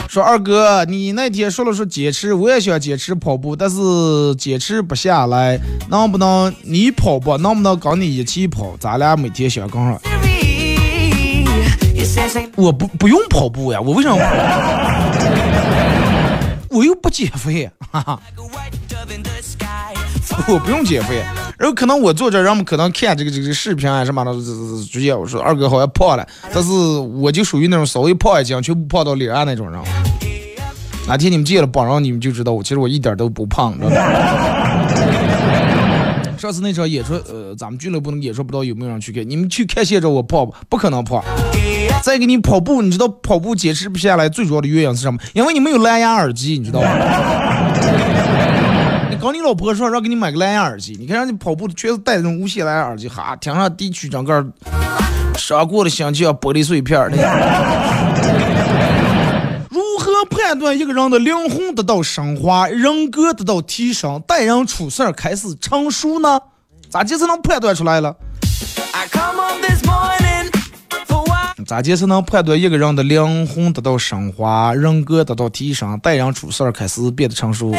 [0.09, 3.76] 说二哥，你那天说了说坚持，我也想坚持跑步，但是
[4.36, 8.74] 坚持不下来，能不能你跑步，能不能跟你一起跑？
[8.80, 10.00] 咱俩每天想跟上。
[12.56, 14.16] 我不不用跑步呀，我为什么？
[16.70, 18.18] 我又不减肥，哈哈。
[20.49, 21.22] 我不用减肥，
[21.59, 24.32] 然后可能我坐这，人们可能看这个这个视频啊什么的，
[24.91, 29.80] 直接我说二哥好像胖了，但是我就属于那种稍微胖一斤全部胖到脸上那种人。
[31.07, 33.97] 哪天你们见了榜上，你们就知道我其实我一点都不胖，知道吗？
[36.39, 39.28] 上次那场演出，呃，咱们俱乐部的演出，不知道有没有人去看？
[39.28, 40.55] 你们去看现场，我胖不？
[40.68, 41.20] 不可能胖。
[42.03, 45.18] 再给你跑步，你知道跑步坚持不下来最主要的原因是什么？
[45.32, 47.57] 因为你没有蓝牙耳机，你知道吧？
[49.20, 54.46] 刚你老婆说让给你买个蓝牙耳机，你看让你跑步的全是带那种无线蓝牙耳机，哈，听上地区整个
[55.36, 57.16] 伤过的心就要玻璃碎片的。
[59.70, 66.40] 如何判断一个人的灵魂得到升华，人格得到提升，待人处事开始成熟呢？
[66.88, 68.14] 咋就才能判断出来了？
[71.68, 77.74] 咋就才能判断一个人的灵魂得到升华，人格得到提升，待人处事开始变得成熟？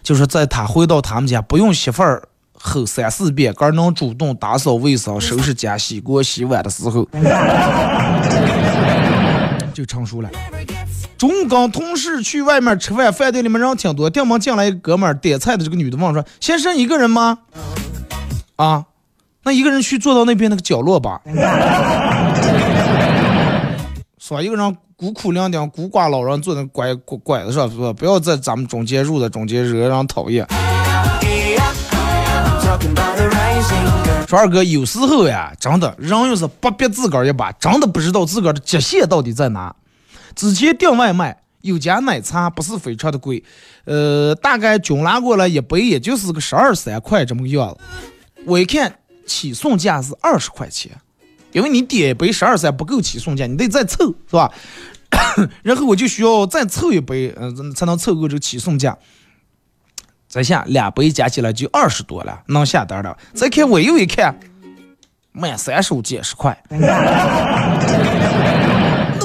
[0.00, 2.22] 就是在他回到他们家不用媳妇儿
[2.52, 7.04] 吼三四遍，个能主动打扫卫生、收拾家、洗锅洗碗的时候，
[9.74, 10.30] 就成熟了。
[11.18, 17.38] 中午跟同事去外面吃饭，饭店里面人挺多，店门进来一哥们儿，点菜的这个女的问说：“先生一个人吗？”
[18.54, 18.84] 啊，
[19.42, 21.20] 那一个人去坐到那边那个角落吧。
[24.22, 27.92] 说一个人孤苦伶仃、孤寡老人坐在拐拐拐子上，是吧？
[27.92, 30.46] 不要在咱们中间入，在中间惹人讨厌。
[34.28, 39.74] 说二哥，有时候呀，真的人要是不逼自个儿一把，真的不知道自个儿的极限到底在哪。
[40.36, 43.42] 之前订外卖，有家奶茶不是非常的贵，
[43.86, 47.78] 呃，大概均拿过来一杯也就是个十二三块这么个样子。
[48.46, 50.92] 我一看起送价是二十块钱。
[51.52, 54.52] 因为你点一杯十二三不够起送价，你得再凑，是吧？
[55.62, 58.96] 然后我就需要再凑一杯，嗯，才能凑够这个起送价。
[60.28, 63.16] 再下两杯加起来就二十多了，能下单了。
[63.34, 64.34] 再看我又一看，
[65.32, 66.80] 满三十五减十块， 那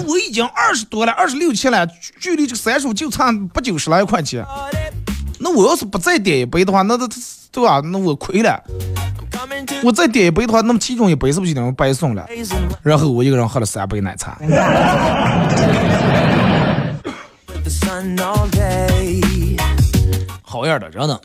[0.06, 1.88] 我已经二十多了，二十六七了，
[2.20, 4.46] 距离这个三十五就差不九十来块钱。
[5.40, 7.08] 那我要是不再点一杯的话，那这
[7.52, 7.82] 对吧？
[7.86, 8.62] 那我亏了。
[9.84, 12.26] 我再点一杯的话，那么其中一杯是不是就等于白送了？
[12.82, 14.38] 然后我一个人喝了三杯奶茶。
[20.42, 21.20] 好样的，真的。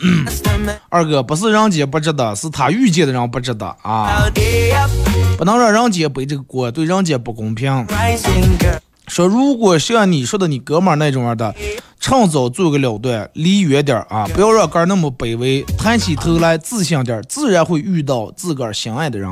[0.88, 4.28] 二哥不是人家不值得，是他遇见的人不值得啊！
[5.38, 7.86] 不能让人家背这个锅，对人家不公平。
[9.08, 11.54] 说如果像你说的你哥们儿那种的，
[12.02, 19.30] 趁早做个了断，离远点儿啊，不要让哥儿那么卑微，抬起头来自信点儿，自然会遇到自个儿心爱的人。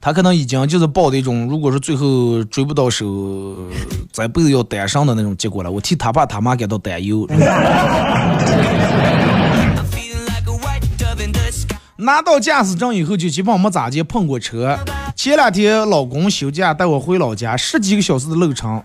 [0.00, 3.04] 他可能已经就是抱的一种，如果是最后追不到手，
[4.12, 5.72] 这辈子要单身的那种结果了。
[5.72, 7.26] 我替他爸他妈感到担忧。
[12.04, 14.78] 拿到驾驶证以后，就基本没咋接碰过车。
[15.16, 18.82] 前两天老公休假带我回老家，十几个小时的路程。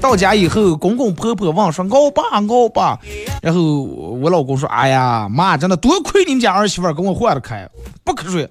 [0.00, 2.98] 到家以后，公公婆婆问说：“熬吧熬吧。”
[3.42, 7.68] 然后我老公说：“哎呀妈，真的多亏你们家儿媳妇跟我换的开，
[8.02, 8.48] 不瞌睡。”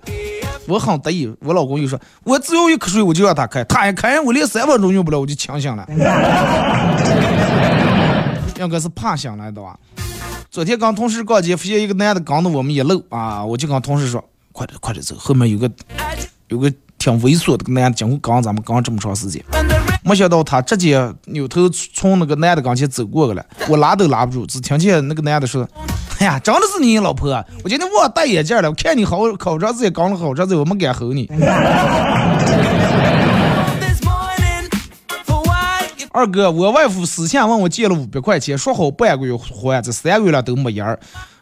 [0.67, 1.29] 我很得意。
[1.41, 3.63] 我老公又说：“我只要一瞌睡，我就让他开。
[3.63, 5.85] 他一开，我连三分钟用不了，我就清醒了。
[8.59, 9.75] ”应该是怕醒了，对吧？
[10.53, 14.23] 昨天跟同事逛街，发现一个男的跟着我们一路啊，我就跟同事说
[14.53, 15.67] ：“快点，快点走，后面有个
[16.49, 19.43] 有个挺猥琐的个男的，经过刚咱们刚这么长时间。”
[20.05, 25.67] 没想到他直接扭头从那个男的跟前走过去了，我拉都拉不住，只听见那个男的说
[26.21, 27.31] ：“哎呀，真的是你老婆！
[27.63, 31.27] 我今天忘戴眼镜了，我看你好好长时间，刚了好长时间，我没敢吼你。
[36.13, 40.99] ”二哥，我外父私下问我借了五百块钱，说好半个月还，这三个月了都没影儿。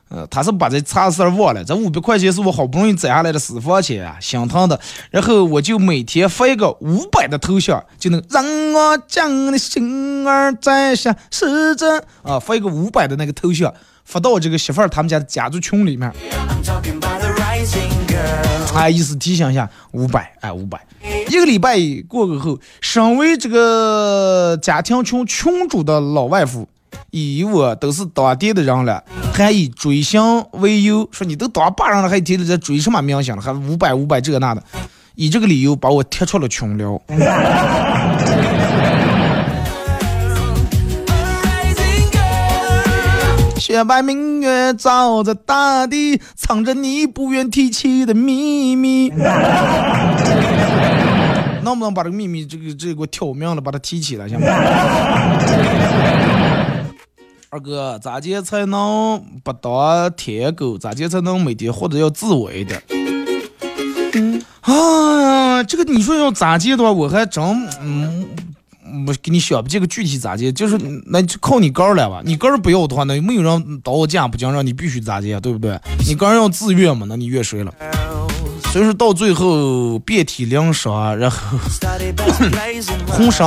[0.08, 4.80] 呃，他是把这差事儿忘了，这五百块钱是我好不容易攒下来的私房钱啊，心疼的。
[5.10, 13.74] 然后我就每天发一个五百的头像，就能让我将你的心儿摘下，试着啊，发一个五百的那个头像，
[14.06, 16.10] 发到这个媳妇儿他们家的家族群里面。
[18.74, 20.80] 哎，意思提醒一下，五百，哎，五百。
[21.32, 21.80] 一个礼拜
[22.10, 26.68] 过过后，身为这个家庭群群主的老外父。
[27.12, 29.02] 以我都是当地的人了，
[29.34, 30.22] 还以追星
[30.52, 34.62] 为由，说你都当爸人了，还天天在追什么明星了，还五百五百这那的，
[35.16, 37.02] 以这个理由把我踢出了群聊。
[43.58, 49.14] 雪白明月照着大地，藏着你不愿提起的秘密。
[51.64, 54.48] 能不能把这个秘密，这个这个给我挑明了，把它提起来，行吗？
[57.50, 60.78] 二哥，咋接才能不当舔狗？
[60.78, 62.82] 咋接才能每天活得要自我一点？
[64.62, 67.44] 啊，这个你说要咋接的话，我还真
[67.82, 68.26] 嗯，
[69.06, 72.22] 我给你想不这个具体咋接，就是那就靠你个儿来吧。
[72.24, 75.78] 你个儿不要的话，那没有人到我家不讲，让你必须咋接，对不对？
[76.08, 77.74] 你个人要自愿嘛，那你怨谁了？
[78.72, 81.38] 所以说到最后遍体鳞伤，然后
[83.06, 83.46] 浑身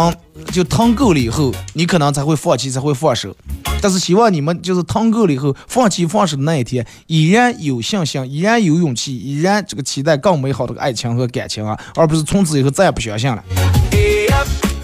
[0.53, 3.35] 就疼够了以后，你可能才会放弃，才会放手。
[3.81, 13.43] 但是希望你们就是疼够了以后，放弃放手的那一天，依然有信心，依然有勇气，依然这个期待更美好的爱情和感情啊，而不是从此以后再也不相信了。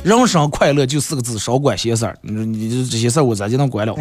[0.03, 2.17] 人生快乐就四个字：少管闲事儿。
[2.23, 3.95] 你说你这些事儿我咋就能管了？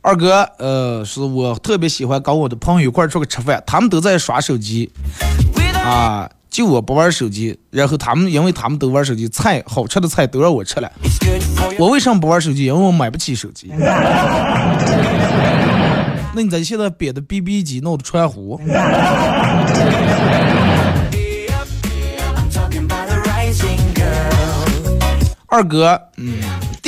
[0.00, 4.90] 二哥，呃，是我特别喜欢跟我的朋友一块出去吃饭，他们都在耍手机，
[5.84, 10.90] 啊，就我不玩手机，然后他们因为他们都玩手机，菜好吃的菜都让我吃了，
[11.78, 12.64] 我为什么不玩手机？
[12.64, 13.70] 因为我买不起手机。
[16.34, 18.60] 那你在现在憋的 BB 机弄的传呼？
[25.50, 26.34] 二哥，嗯。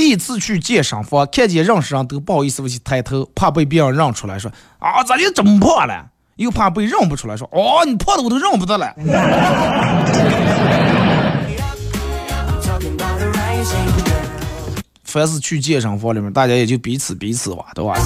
[0.01, 6.07] 第一次去健身房，看见认识人都不好意思去抬头，怕被别人认出来，说啊，咋就这么胖了？
[6.37, 8.95] 又怕被认不出来，说哦，你胖的我都认不得了。
[15.05, 17.93] 凡是去健身房里面，大家也就彼此彼此吧，对吧？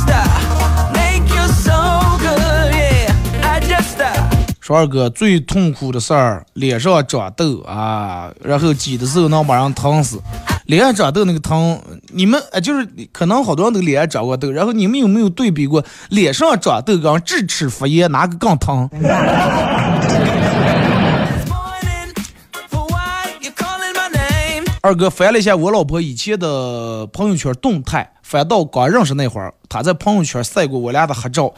[4.59, 10.21] 说二哥最痛苦的事儿，脸上长痘啊，然后挤的时候能把人疼死。
[10.67, 11.81] 脸上长痘那个疼，
[12.13, 18.89] 你们呃就是可能好多人都脸上长过痘，然后你们有没有对比过脸上长痘跟智齿发炎哪个更疼？
[24.81, 31.55] 二哥翻了一下我老婆以前的朋友圈动态，翻到刚认识那会儿，她在朋友圈晒过我俩的合照。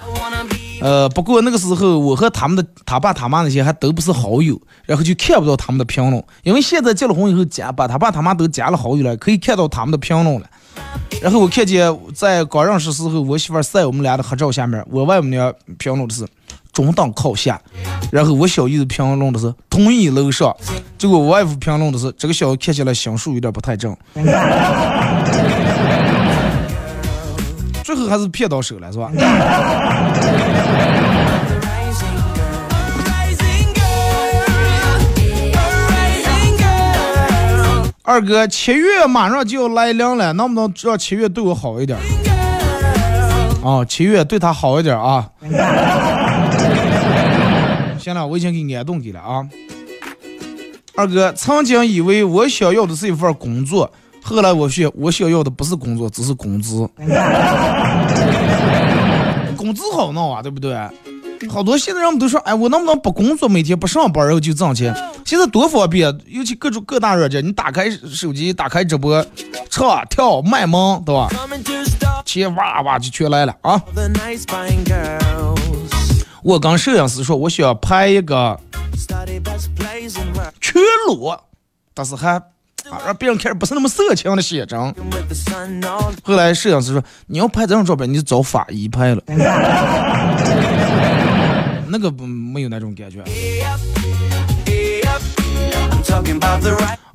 [0.87, 6.23] 呃，不过那个时候我和他们的他爸他妈那些还都不是好友，然后就看不到他们的评论。
[6.45, 10.47] 因为现在结了婚以后加把他爸他妈都加了好友了，可以看到他们的评论了。
[11.21, 16.25] 然后我看见在刚认识时候，我媳妇晒我们俩的合照下面，我外母娘评论的是
[16.73, 17.61] 中等靠下，
[18.13, 20.55] 然后我小姨子评论的是同意楼上，
[20.97, 23.97] 结果我外父评论的是这个小子看起来心术有点不太正。
[27.97, 29.11] 最后还是骗到手了，是吧？
[38.03, 41.99] 二哥，七月马上就要来临了，能不能让七月对我好一点？
[43.63, 45.27] 哦，七月对他好一点啊！
[47.99, 49.43] 行了，我已经给安顿给了啊。
[50.95, 53.91] 二哥，曾经以为我想要的是一份工作。
[54.29, 56.89] 后来我想，我想要的不是工作，只是工资。
[59.57, 60.77] 工资好弄啊，对不对？
[61.49, 64.93] 好多现在人们都说，哎，我能不能不工作，每天不上班，然后就挣钱？
[65.25, 69.25] 现在多方便，尤其各种各大软件，你打开手机，打开直播，
[69.71, 71.29] 唱跳卖萌，对吧？
[72.25, 73.81] 钱哇哇就全来了啊！
[76.43, 78.59] 我跟摄影师说，我想拍一个
[80.61, 81.41] 全裸，
[81.95, 82.43] 但是还。
[82.91, 84.79] 啊，让别人看着不是那么色情的写真。
[86.23, 89.23] 后来摄影师说：“你要拍这种照片，你就找法医拍了。
[91.89, 93.23] ”那个不没有那种感觉。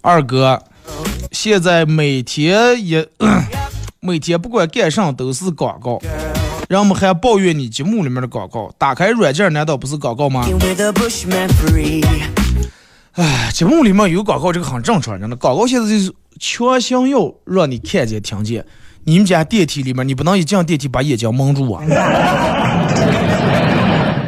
[0.01, 0.61] 二哥，
[1.31, 3.07] 现在每天也
[3.99, 5.99] 每天不管干啥都是广告，
[6.67, 8.71] 人们还抱怨你节目里面的广告。
[8.77, 10.45] 打开软件难道不是广告吗？
[13.13, 15.35] 哎，节目里面有广告，这个很正常，真的。
[15.35, 18.65] 广告现在就是强行要让你看见、听见。
[19.03, 21.83] 你们家电梯里面，你不能一进电梯把眼睛蒙住啊！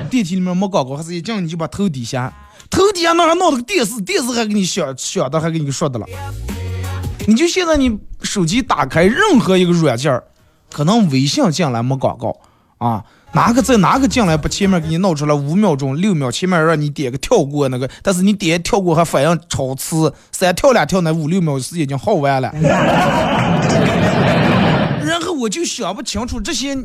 [0.09, 2.33] 电梯里面没广告，还是一进你就把头低下，
[2.69, 6.05] 头低下那还闹了个电视，电视还给你响响的，还给你说的了。
[7.25, 10.21] 你就现在你手机打开任何一个软件
[10.69, 12.35] 可能微信进来没广告
[12.79, 13.01] 啊，
[13.35, 22.53] 哪个在哪个进来不前面给你弄出来五秒钟、六秒，前面让你点个跳过那个，但是你点跳过还反应超次，三跳两跳那五六秒时间已经耗完了。
[25.03, 26.77] 然后我就想不清楚这些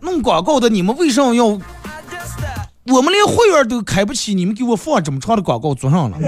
[0.00, 1.44] 弄广告的你们为什么要？
[1.44, 6.18] 我们连会员都开不起，你们给我放这么长的广告做上了？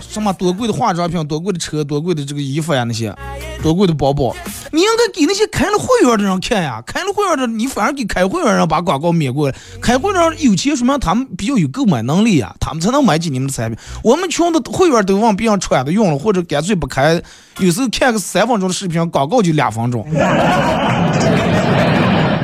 [0.00, 3.12] 什么多贵的化妆品，多贵的车，多贵的这个衣服呀，那些
[3.60, 4.32] 多贵的包包，
[4.74, 6.82] 你应该给那些开了会员的人看呀。
[6.84, 9.54] 开了会员的，你反而给开会员人把广告免过来。
[9.80, 13.78] 开会员有钱，说明他们比较有购买能力呀，他们才能买起你们的产品。
[14.02, 17.22] 我们穷的会员都往别人穿的用了，或者干脆不开。
[17.60, 20.04] 有时候看个三分钟的视频，广告就两分钟。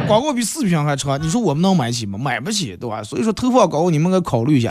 [0.06, 2.16] 广告比视频还长，你说我们能买起吗？
[2.16, 3.02] 买不起，对吧？
[3.02, 4.70] 所以说投放广告，你们该考虑一下。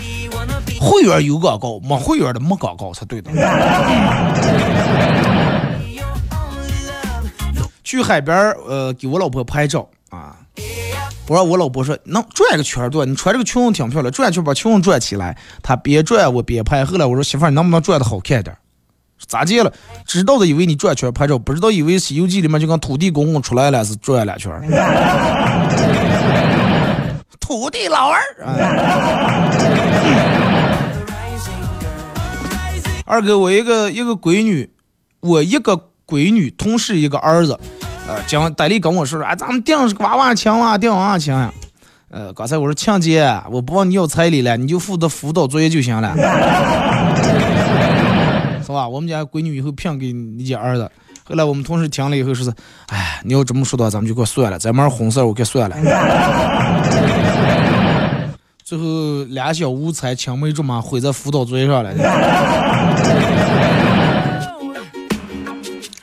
[0.80, 3.30] 会员有广告，没会员的没广告才对的。
[7.90, 8.38] 去海边
[8.68, 10.36] 呃，给我老婆拍照啊。
[11.28, 15.36] 我说我老婆说能转个圈对，你穿这个裙子挺漂亮，转圈把裙子转起来。
[15.64, 16.86] 她边转我边拍。
[16.86, 18.56] 后来我说媳妇儿，你能不能转的好看点？
[19.26, 19.74] 咋接了？
[20.06, 24.52] 知道的以为你转圈拍照，不知道以为《西游记》里面就跟土地公公出来了是转两圈。
[27.42, 28.22] 土地老二。
[33.08, 34.70] 二哥，我一个一个闺女，
[35.22, 35.76] 我一个
[36.06, 37.60] 闺女，同时一个儿子，
[38.10, 41.53] 呃，讲戴丽跟我说说，哎，咱们定是娃娃亲啊，定娃娃亲呀。
[42.10, 46.16] 呃，刚才我说亲姐，我不问你要彩礼了，你就负责辅导作业就行了，
[48.66, 48.88] 是吧？
[48.88, 50.89] 我们家闺女以后聘给你家儿子。
[51.24, 52.51] 后来我们同事听了以后说是，
[52.88, 55.76] 哎，你要这么说的话，咱们就给我算了，咱们红色我给算了。
[58.66, 61.93] 最后两小无猜，青梅竹马毁在辅导作业上了。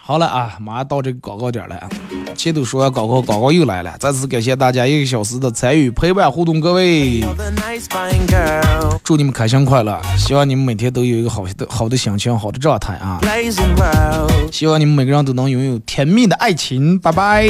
[0.06, 1.88] 好了啊，马上到这个广告点了啊！
[2.36, 3.92] 前头说完广告，广告又来了。
[3.98, 7.24] 再次感谢大家一个小时的参与陪伴互动，各位，
[9.02, 10.00] 祝你们开心快乐！
[10.16, 13.18] 希望你们每天都有一个好的好的心情，好的状态啊！
[14.52, 17.48] 希望你们每个人都能拥有甜蜜的爱情，拜拜。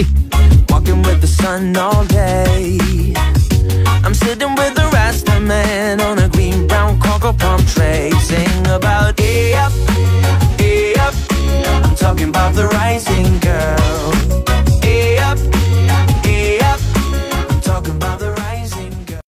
[4.02, 9.20] I'm sitting with the Rasta man on a green brown cocoa palm tray, sing about
[9.20, 9.68] yeah.
[11.96, 14.55] talking about the rising girl.